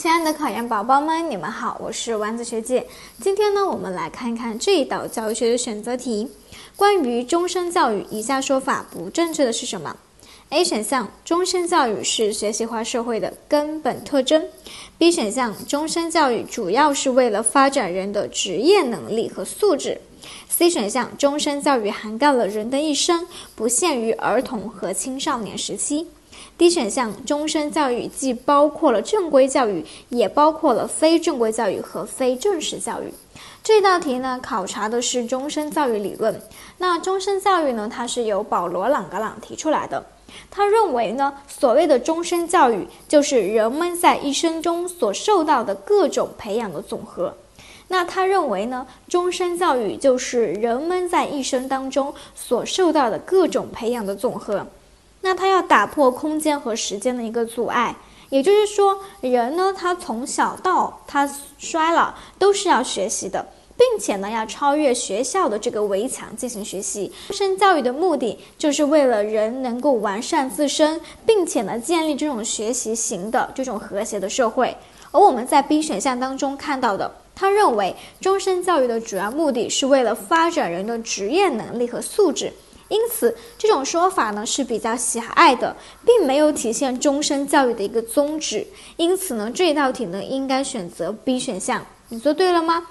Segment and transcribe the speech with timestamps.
[0.00, 2.86] 亲爱的考研宝宝们，你们好，我是丸子学姐。
[3.20, 6.26] 今天呢，我们来看一看这一道教育学的选择题。
[6.74, 9.94] 关于终身教育，以下说法不正确的是什么
[10.48, 14.42] ？A 选项：终身教育是学习化社会的根本特征。
[14.96, 20.00] B 选项：终身教育主要是为了发展人的职业能力和素质。
[20.48, 26.06] C 选项：终身教育涵盖了人的一生，不限于儿童和青少年时期。
[26.58, 33.12] D 选项，终身教育既包括了正规教育，也包括了非正规教育和非正式教育。
[33.62, 36.40] 这道题呢，考察的是终身教育理论。
[36.78, 40.04] 那终身教育呢，它是由保罗·朗格朗提出来的。
[40.50, 47.34] 他认为呢，所谓的终身教育，就是人们在一生中所受到的各种培养的总和。
[47.88, 54.66] 那他认为呢，终身教育就是人们在一生当中所受到的各种培养的总和。
[55.22, 57.94] 那他要打破空间和时间的一个阻碍，
[58.30, 67.12] 也就是说，人呢，他从小到他衰老都是要学习的，并且呢，要超越学校的这个围墙进行学习。
[67.28, 74.76] 终身教育的目的就是为了人能够完善自身，并且呢，建立这种学习型的这种和谐的社会。
[75.12, 82.52] 而我们在 B 选项当中看到的，他认为终身教育的主要目的是为了发展人的职业能力和素质。
[82.90, 85.74] 因此，这种说法呢是比较狭隘的，
[86.04, 88.66] 并没有体现终身教育的一个宗旨。
[88.96, 91.86] 因此呢，这道题呢应该选择 B 选项。
[92.08, 92.86] 你做对了吗？